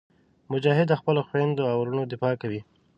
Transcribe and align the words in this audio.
مجاهد 0.51 0.87
د 0.89 0.93
خپلو 0.99 1.21
خویندو 1.27 1.63
او 1.71 1.77
وروڼو 1.81 2.03
دفاع 2.13 2.33
کوي. 2.41 2.61